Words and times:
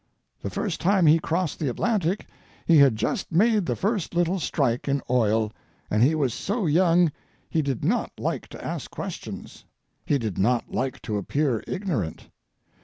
The 0.41 0.49
first 0.49 0.81
time 0.81 1.05
he 1.05 1.19
crossed 1.19 1.59
the 1.59 1.69
Atlantic 1.69 2.25
he 2.65 2.77
had 2.77 2.95
just 2.95 3.31
made 3.31 3.67
the 3.67 3.75
first 3.75 4.15
little 4.15 4.39
strike 4.39 4.87
in 4.87 5.03
oil, 5.11 5.51
and 5.91 6.01
he 6.01 6.15
was 6.15 6.33
so 6.33 6.65
young 6.65 7.11
he 7.51 7.61
did 7.61 7.83
not 7.85 8.11
like 8.17 8.47
to 8.47 8.65
ask 8.65 8.89
questions. 8.89 9.63
He 10.03 10.17
did 10.17 10.39
not 10.39 10.71
like 10.71 11.03
to 11.03 11.17
appear 11.17 11.63
ignorant. 11.67 12.29